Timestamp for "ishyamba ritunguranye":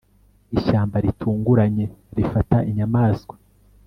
0.57-1.85